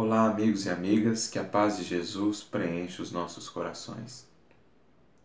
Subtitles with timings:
[0.00, 4.28] Olá, amigos e amigas, que a paz de Jesus preencha os nossos corações.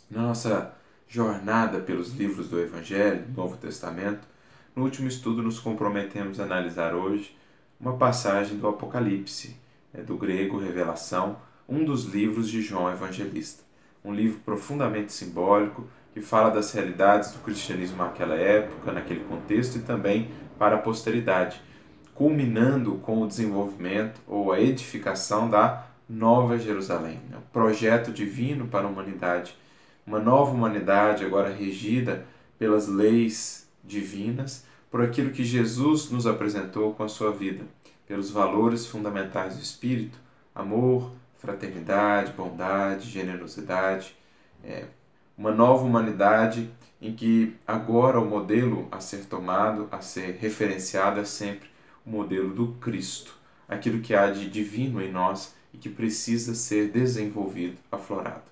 [0.10, 0.74] Na nossa
[1.08, 4.28] jornada pelos livros do Evangelho, do Novo Testamento,
[4.76, 7.38] no último estudo nos comprometemos a analisar hoje
[7.80, 9.56] uma passagem do Apocalipse,
[9.94, 11.38] né, do grego Revelação,
[11.70, 13.62] um dos livros de João Evangelista.
[14.04, 19.82] Um livro profundamente simbólico que fala das realidades do cristianismo naquela época, naquele contexto e
[19.82, 21.62] também para a posteridade
[22.16, 28.90] culminando com o desenvolvimento ou a edificação da Nova Jerusalém, o projeto divino para a
[28.90, 29.56] humanidade,
[30.06, 32.26] uma nova humanidade agora regida
[32.60, 37.64] pelas leis divinas, por aquilo que Jesus nos apresentou com a sua vida,
[38.08, 40.20] pelos valores fundamentais do Espírito,
[40.54, 44.16] amor, fraternidade, bondade, generosidade,
[44.64, 44.86] é,
[45.38, 46.70] uma nova humanidade
[47.02, 51.73] em que agora o modelo a ser tomado, a ser referenciado é sempre
[52.06, 53.36] o modelo do Cristo,
[53.68, 58.44] aquilo que há de divino em nós e que precisa ser desenvolvido, aflorado.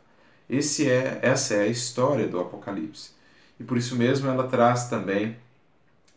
[0.50, 3.12] Esse é, essa é a história do Apocalipse.
[3.60, 5.38] E por isso mesmo ela traz também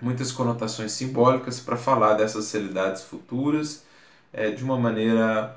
[0.00, 3.84] muitas conotações simbólicas para falar dessas realidades futuras
[4.32, 5.56] é, de uma maneira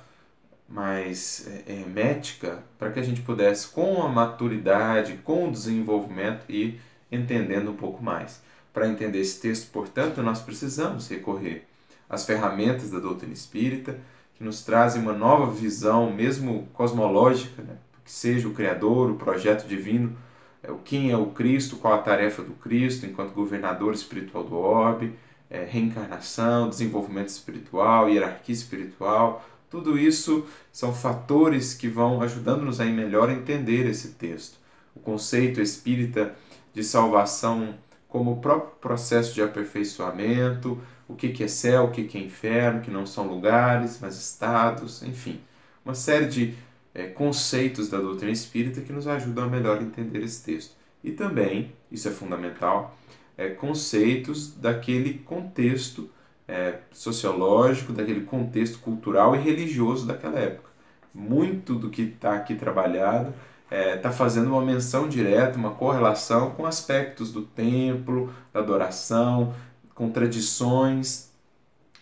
[0.70, 6.80] mais é, hermética, para que a gente pudesse, com a maturidade, com o desenvolvimento, ir
[7.12, 8.42] entendendo um pouco mais.
[8.78, 11.66] Para entender esse texto, portanto, nós precisamos recorrer
[12.08, 14.00] às ferramentas da doutrina espírita,
[14.36, 17.78] que nos trazem uma nova visão, mesmo cosmológica, né?
[18.06, 20.16] que seja o Criador, o projeto divino,
[20.62, 24.56] é, o quem é o Cristo, qual a tarefa do Cristo enquanto governador espiritual do
[24.56, 25.16] orbe,
[25.50, 33.32] é, reencarnação, desenvolvimento espiritual, hierarquia espiritual, tudo isso são fatores que vão ajudando-nos a melhor
[33.32, 34.60] entender esse texto.
[34.96, 36.36] O conceito espírita
[36.76, 37.76] de salvação
[38.08, 42.92] como o próprio processo de aperfeiçoamento, o que é céu, o que é inferno, que
[42.92, 45.40] não são lugares, mas estados, enfim,
[45.84, 46.56] uma série de
[46.94, 50.76] é, conceitos da doutrina espírita que nos ajudam a melhor entender esse texto.
[51.04, 52.98] E também, isso é fundamental,
[53.38, 56.10] é, conceitos daquele contexto
[56.48, 60.70] é, sociológico, daquele contexto cultural e religioso daquela época.
[61.14, 63.34] Muito do que está aqui trabalhado
[63.70, 69.54] está é, tá fazendo uma menção direta, uma correlação com aspectos do templo, da adoração,
[69.94, 71.32] com tradições,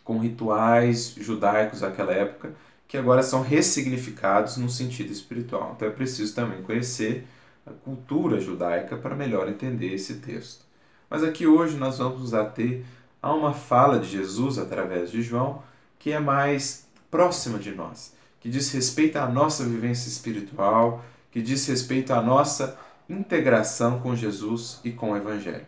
[0.04, 2.54] com rituais judaicos daquela época,
[2.88, 5.74] que agora são ressignificados no sentido espiritual.
[5.76, 7.28] Então é preciso também conhecer
[7.66, 10.64] a cultura judaica para melhor entender esse texto.
[11.10, 12.84] Mas aqui hoje nós vamos nos ater
[13.22, 15.64] a uma fala de Jesus através de João
[15.98, 21.04] que é mais próxima de nós, que diz respeito à nossa vivência espiritual,
[21.36, 22.80] que diz respeito à nossa
[23.10, 25.66] integração com Jesus e com o Evangelho.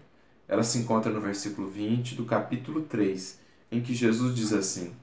[0.48, 3.38] Ela se encontra no versículo 20 do capítulo 3,
[3.70, 4.96] em que Jesus diz assim: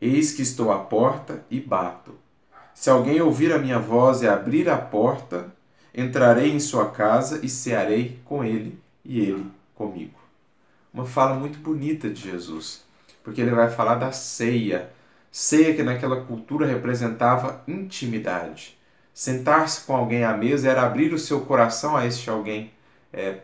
[0.00, 2.14] Eis que estou à porta e bato.
[2.72, 5.52] Se alguém ouvir a minha voz e abrir a porta,
[5.92, 10.20] entrarei em sua casa e cearei com ele e ele comigo.
[10.92, 12.84] Uma fala muito bonita de Jesus,
[13.24, 14.92] porque ele vai falar da ceia,
[15.32, 18.78] ceia que naquela cultura representava intimidade
[19.14, 22.72] Sentar-se com alguém à mesa era abrir o seu coração a este alguém,
[23.12, 23.38] é,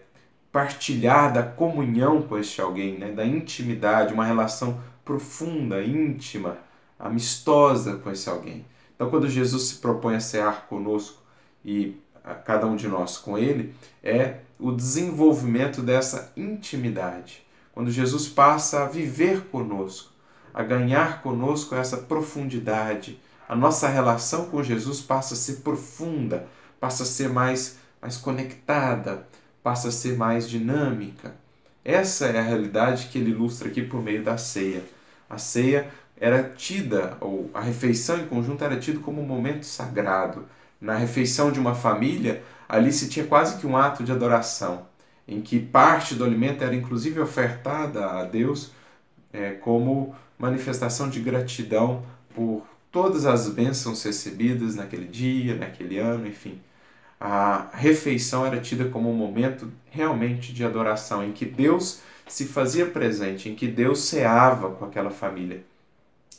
[0.51, 6.59] partilhar da comunhão com este alguém, né, da intimidade, uma relação profunda, íntima,
[6.99, 8.67] amistosa com esse alguém.
[8.97, 11.23] Então, quando Jesus se propõe a cear conosco
[11.65, 17.47] e a cada um de nós com ele, é o desenvolvimento dessa intimidade.
[17.73, 20.13] Quando Jesus passa a viver conosco,
[20.53, 23.19] a ganhar conosco essa profundidade,
[23.51, 26.47] a nossa relação com Jesus passa a ser profunda,
[26.79, 29.27] passa a ser mais, mais conectada,
[29.61, 31.35] passa a ser mais dinâmica.
[31.85, 34.85] Essa é a realidade que ele ilustra aqui por meio da ceia.
[35.29, 40.47] A ceia era tida, ou a refeição em conjunto era tida como um momento sagrado.
[40.81, 44.87] Na refeição de uma família, ali se tinha quase que um ato de adoração,
[45.27, 48.71] em que parte do alimento era inclusive ofertada a Deus
[49.33, 56.61] é, como manifestação de gratidão por todas as bênçãos recebidas naquele dia, naquele ano, enfim.
[57.21, 62.87] A refeição era tida como um momento realmente de adoração, em que Deus se fazia
[62.87, 65.63] presente, em que Deus ceava com aquela família.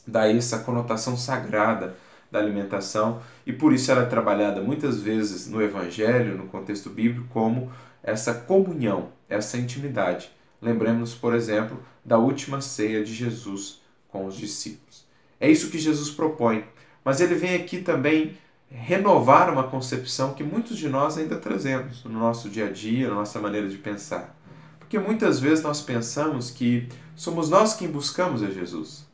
[0.07, 1.95] Daí essa conotação sagrada
[2.31, 7.27] da alimentação, e por isso ela é trabalhada muitas vezes no Evangelho, no contexto bíblico,
[7.30, 7.71] como
[8.01, 10.31] essa comunhão, essa intimidade.
[10.62, 15.06] Lembremos, por exemplo, da última ceia de Jesus com os discípulos.
[15.42, 16.64] É isso que Jesus propõe.
[17.04, 18.38] Mas ele vem aqui também
[18.70, 23.16] renovar uma concepção que muitos de nós ainda trazemos no nosso dia a dia, na
[23.16, 24.38] nossa maneira de pensar.
[24.80, 29.06] Porque muitas vezes nós pensamos que somos nós quem buscamos a Jesus.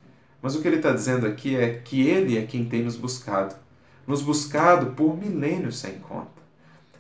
[0.42, 3.56] Mas o que ele está dizendo aqui é que ele é quem tem nos buscado,
[4.06, 6.38] nos buscado por milênios sem conta.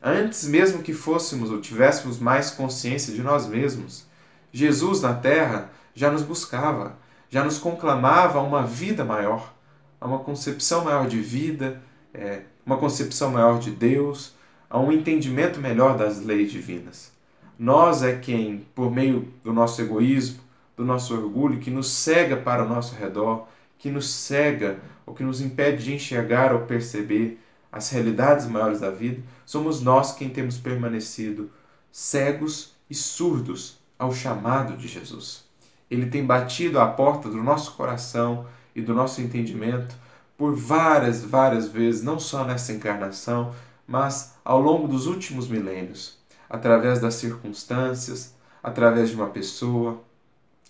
[0.01, 4.05] Antes mesmo que fôssemos ou tivéssemos mais consciência de nós mesmos,
[4.53, 6.97] Jesus na terra já nos buscava,
[7.29, 9.53] já nos conclamava a uma vida maior,
[9.99, 11.81] a uma concepção maior de vida,
[12.13, 14.33] é, uma concepção maior de Deus,
[14.69, 17.11] a um entendimento melhor das leis divinas.
[17.57, 20.39] Nós é quem, por meio do nosso egoísmo,
[20.75, 23.47] do nosso orgulho, que nos cega para o nosso redor,
[23.79, 27.39] que nos cega ou que nos impede de enxergar ou perceber
[27.71, 31.49] as realidades maiores da vida, somos nós quem temos permanecido
[31.91, 35.46] cegos e surdos ao chamado de Jesus.
[35.89, 38.45] Ele tem batido à porta do nosso coração
[38.75, 39.95] e do nosso entendimento
[40.37, 43.53] por várias, várias vezes, não só nessa encarnação,
[43.87, 46.17] mas ao longo dos últimos milênios,
[46.49, 50.01] através das circunstâncias, através de uma pessoa,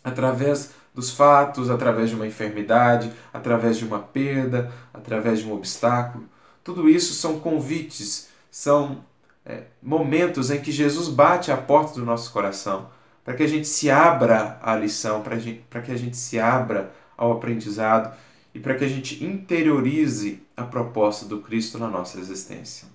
[0.03, 6.25] através dos fatos, através de uma enfermidade, através de uma perda, através de um obstáculo.
[6.63, 9.03] Tudo isso são convites, são
[9.45, 12.89] é, momentos em que Jesus bate à porta do nosso coração
[13.27, 17.33] para que a gente se abra à lição, para que a gente se abra ao
[17.33, 18.15] aprendizado
[18.55, 22.87] e para que a gente interiorize a proposta do Cristo na nossa existência.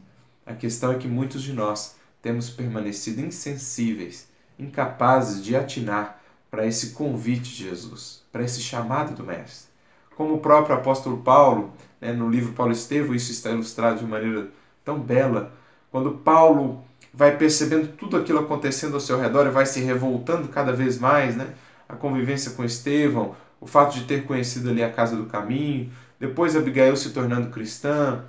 [0.46, 4.26] A questão é que muitos de nós temos permanecido insensíveis,
[4.58, 6.19] incapazes de atinar
[6.50, 9.70] para esse convite de Jesus, para esse chamado do Mestre.
[10.17, 14.49] Como o próprio apóstolo Paulo, né, no livro Paulo Estevão, isso está ilustrado de maneira
[14.82, 15.52] tão bela,
[15.90, 16.82] quando Paulo
[17.12, 21.37] vai percebendo tudo aquilo acontecendo ao seu redor e vai se revoltando cada vez mais,
[21.37, 21.49] né?
[21.88, 26.56] A convivência com Estevão, o fato de ter conhecido ali a casa do caminho, depois
[26.56, 28.25] Abigail se tornando cristã,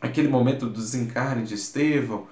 [0.00, 2.26] aquele momento do desencarne de Estevão,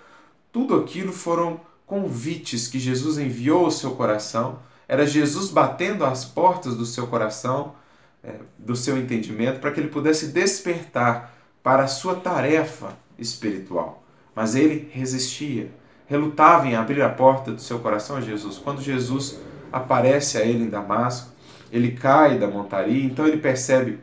[0.53, 6.77] tudo aquilo foram convites que Jesus enviou ao seu coração, era Jesus batendo às portas
[6.77, 7.75] do seu coração,
[8.23, 14.03] é, do seu entendimento, para que ele pudesse despertar para a sua tarefa espiritual.
[14.35, 15.71] Mas ele resistia,
[16.11, 18.59] relutava em abrir a porta do seu coração a Jesus.
[18.59, 19.39] Quando Jesus
[19.71, 21.31] aparece a ele em Damasco,
[21.71, 24.01] ele cai da montaria, então ele percebe,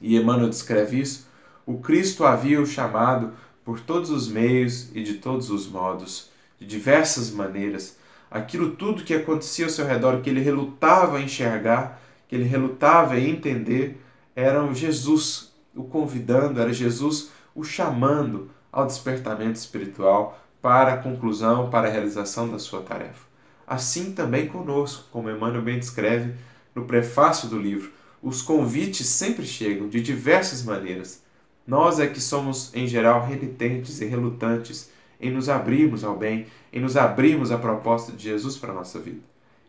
[0.00, 1.28] e Emmanuel descreve isso,
[1.64, 3.34] o Cristo havia o chamado
[3.64, 6.28] por todos os meios e de todos os modos,
[6.58, 7.96] de diversas maneiras.
[8.28, 13.16] Aquilo tudo que acontecia ao seu redor, que ele relutava em enxergar, que ele relutava
[13.16, 14.02] em entender,
[14.34, 21.88] era Jesus o convidando, era Jesus o chamando ao despertamento espiritual, para a conclusão, para
[21.88, 23.26] a realização da sua tarefa.
[23.66, 26.34] Assim também conosco, como Emmanuel bem descreve
[26.74, 27.92] no prefácio do livro,
[28.22, 31.22] os convites sempre chegam de diversas maneiras.
[31.66, 36.80] Nós é que somos, em geral, renitentes e relutantes em nos abrirmos ao bem, em
[36.80, 39.20] nos abrirmos à proposta de Jesus para a nossa vida.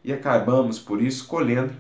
[0.04, 1.74] E acabamos, por isso, colhendo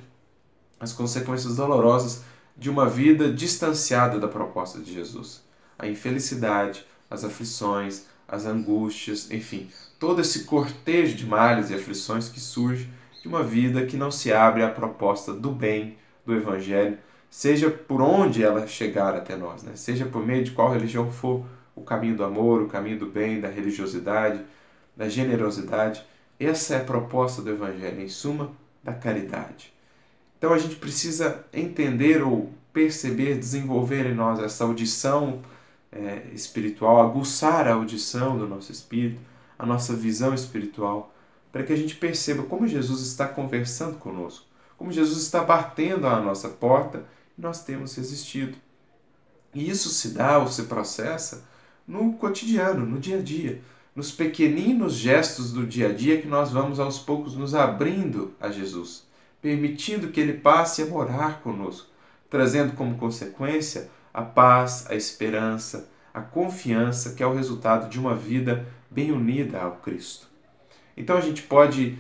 [0.79, 2.23] as consequências dolorosas
[2.57, 5.43] de uma vida distanciada da proposta de Jesus.
[5.77, 12.39] A infelicidade, as aflições, as angústias, enfim, todo esse cortejo de males e aflições que
[12.39, 12.89] surge
[13.21, 16.97] de uma vida que não se abre à proposta do bem do Evangelho,
[17.29, 19.71] seja por onde ela chegar até nós, né?
[19.75, 23.41] seja por meio de qual religião for, o caminho do amor, o caminho do bem,
[23.41, 24.41] da religiosidade,
[24.95, 26.05] da generosidade.
[26.39, 28.51] Essa é a proposta do Evangelho, em suma,
[28.83, 29.73] da caridade.
[30.37, 35.41] Então a gente precisa entender ou perceber, desenvolver em nós essa audição
[35.93, 39.21] é, espiritual, aguçar a audição do nosso espírito,
[39.57, 41.13] a nossa visão espiritual,
[41.51, 44.45] para que a gente perceba como Jesus está conversando conosco,
[44.77, 47.05] como Jesus está batendo à nossa porta
[47.37, 48.57] e nós temos resistido.
[49.53, 51.43] E isso se dá ou se processa
[51.87, 53.61] no cotidiano, no dia a dia,
[53.95, 58.49] nos pequeninos gestos do dia a dia que nós vamos aos poucos nos abrindo a
[58.49, 59.05] Jesus,
[59.39, 61.87] permitindo que Ele passe a morar conosco,
[62.29, 68.15] trazendo como consequência a paz, a esperança, a confiança que é o resultado de uma
[68.15, 70.27] vida bem unida ao Cristo.
[70.95, 71.97] Então a gente pode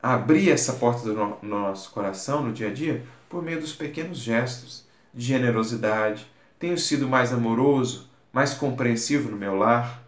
[0.00, 4.18] abrir essa porta do no nosso coração no dia a dia por meio dos pequenos
[4.18, 6.30] gestos de generosidade.
[6.58, 10.02] Tenho sido mais amoroso, mais compreensivo no meu lar.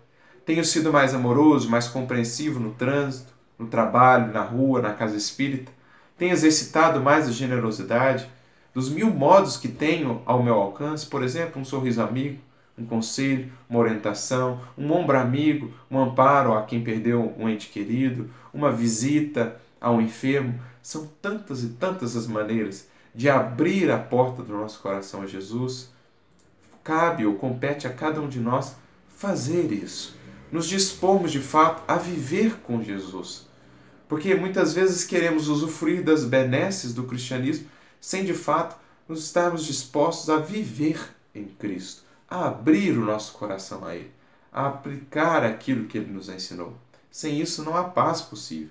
[0.45, 5.73] Tenho sido mais amoroso, mais compreensivo no trânsito, no trabalho, na rua, na casa espírita.
[6.17, 8.31] Tenho exercitado mais a generosidade
[8.77, 12.39] dos mil modos que tenho ao meu alcance, por exemplo, um sorriso amigo,
[12.77, 18.29] um conselho, uma orientação, um ombro amigo, um amparo a quem perdeu um ente querido,
[18.53, 20.61] uma visita a um enfermo.
[20.83, 25.91] São tantas e tantas as maneiras de abrir a porta do nosso coração a Jesus.
[26.85, 28.77] Cabe ou compete a cada um de nós
[29.09, 30.15] fazer isso.
[30.53, 33.47] Nos dispormos de fato a viver com Jesus.
[34.07, 38.77] Porque muitas vezes queremos usufruir das benesses do cristianismo sem de fato
[39.09, 40.99] nos estarmos dispostos a viver
[41.35, 44.11] em Cristo, a abrir o nosso coração a Ele,
[44.53, 46.77] a aplicar aquilo que Ele nos ensinou.
[47.11, 48.71] Sem isso não há paz possível.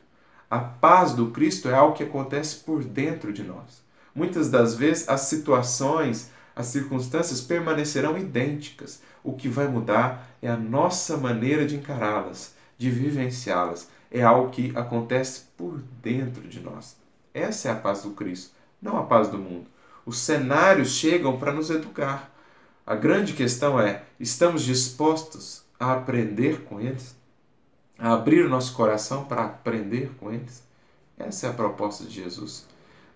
[0.50, 3.84] A paz do Cristo é algo que acontece por dentro de nós.
[4.14, 9.02] Muitas das vezes as situações, as circunstâncias permanecerão idênticas.
[9.24, 13.90] O que vai mudar é a nossa maneira de encará-las, de vivenciá-las.
[14.10, 16.96] É algo que acontece por dentro de nós.
[17.34, 19.68] Essa é a paz do Cristo, não a paz do mundo.
[20.06, 22.32] Os cenários chegam para nos educar.
[22.86, 27.16] A grande questão é: estamos dispostos a aprender com eles?
[27.98, 30.64] A abrir o nosso coração para aprender com eles?
[31.18, 32.66] Essa é a proposta de Jesus.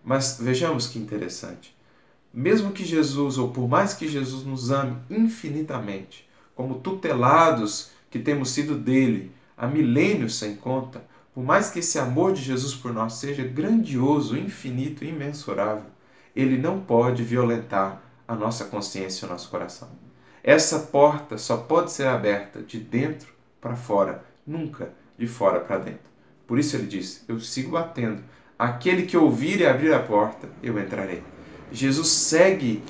[0.03, 1.75] Mas vejamos que interessante.
[2.33, 8.51] Mesmo que Jesus, ou por mais que Jesus nos ame infinitamente, como tutelados que temos
[8.51, 13.13] sido dele há milênios sem conta, por mais que esse amor de Jesus por nós
[13.13, 15.85] seja grandioso, infinito, imensurável,
[16.35, 19.89] ele não pode violentar a nossa consciência e o nosso coração.
[20.43, 26.09] Essa porta só pode ser aberta de dentro para fora, nunca de fora para dentro.
[26.47, 28.23] Por isso ele diz: Eu sigo batendo.
[28.57, 31.23] Aquele que ouvir e abrir a porta, eu entrarei.
[31.71, 32.83] Jesus segue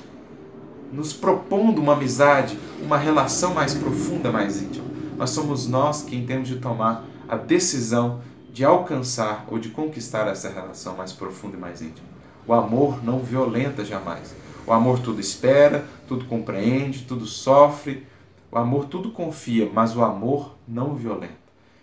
[0.92, 4.86] nos propondo uma amizade, uma relação mais profunda, mais íntima.
[5.16, 8.20] Mas somos nós quem temos de tomar a decisão
[8.52, 12.08] de alcançar ou de conquistar essa relação mais profunda e mais íntima.
[12.44, 14.34] O amor não violenta jamais.
[14.66, 18.04] O amor tudo espera, tudo compreende, tudo sofre.
[18.50, 21.38] O amor tudo confia, mas o amor não violenta.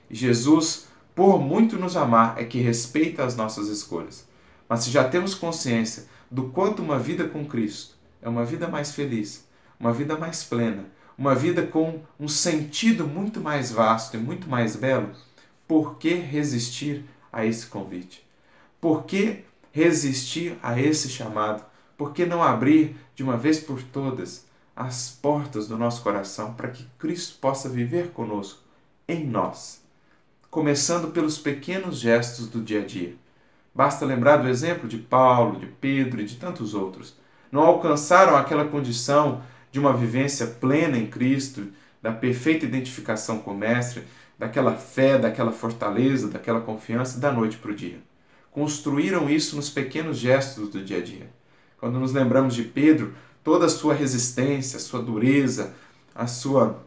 [0.10, 4.28] E Jesus, por muito nos amar, é que respeita as nossas escolhas.
[4.68, 8.92] Mas se já temos consciência do quanto uma vida com Cristo é uma vida mais
[8.92, 9.48] feliz,
[9.80, 10.86] uma vida mais plena,
[11.18, 15.10] uma vida com um sentido muito mais vasto e muito mais belo,
[15.68, 18.26] por que resistir a esse convite?
[18.80, 21.64] Por que resistir a esse chamado?
[21.98, 24.46] Por que não abrir de uma vez por todas
[24.76, 28.62] as portas do nosso coração para que Cristo possa viver conosco,
[29.08, 29.84] em nós?
[30.50, 33.16] Começando pelos pequenos gestos do dia a dia.
[33.76, 37.16] Basta lembrar do exemplo de Paulo, de Pedro e de tantos outros.
[37.52, 41.68] Não alcançaram aquela condição de uma vivência plena em Cristo,
[42.02, 44.04] da perfeita identificação com o Mestre,
[44.38, 48.00] daquela fé, daquela fortaleza, daquela confiança da noite para o dia.
[48.52, 51.30] Construíram isso nos pequenos gestos do dia a dia.
[51.80, 53.14] Quando nos lembramos de Pedro,
[53.44, 55.74] toda a sua resistência, a sua dureza,
[56.14, 56.84] a sua,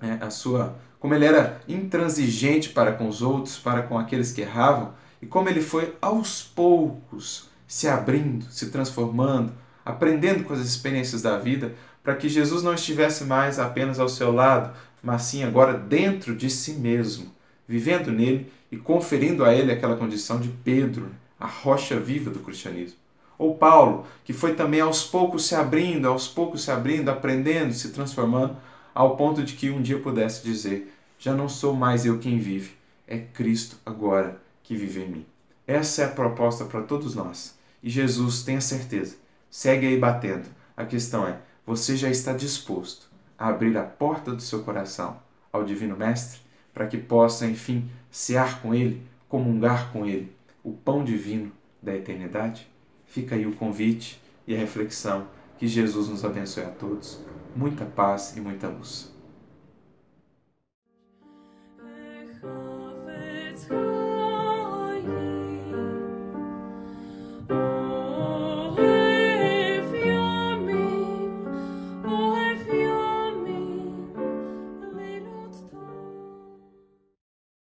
[0.00, 4.40] é, a sua, como ele era intransigente para com os outros, para com aqueles que
[4.40, 9.52] erravam, e como ele foi aos poucos se abrindo, se transformando,
[9.84, 14.32] aprendendo com as experiências da vida, para que Jesus não estivesse mais apenas ao seu
[14.32, 17.32] lado, mas sim agora dentro de si mesmo,
[17.66, 22.98] vivendo nele e conferindo a ele aquela condição de Pedro, a rocha viva do cristianismo.
[23.38, 27.90] Ou Paulo, que foi também aos poucos se abrindo, aos poucos se abrindo, aprendendo, se
[27.90, 28.56] transformando,
[28.94, 32.72] ao ponto de que um dia pudesse dizer: Já não sou mais eu quem vive,
[33.08, 35.26] é Cristo agora que vive em mim.
[35.66, 37.58] Essa é a proposta para todos nós.
[37.82, 39.16] E Jesus, tenha certeza,
[39.50, 40.48] segue aí batendo.
[40.76, 43.09] A questão é: você já está disposto
[43.48, 45.16] abrir a porta do seu coração
[45.50, 46.40] ao Divino Mestre,
[46.74, 50.30] para que possa, enfim, cear com Ele, comungar com Ele,
[50.62, 51.50] o pão divino
[51.82, 52.68] da eternidade?
[53.06, 55.26] Fica aí o convite e a reflexão.
[55.58, 57.22] Que Jesus nos abençoe a todos.
[57.54, 59.12] Muita paz e muita luz.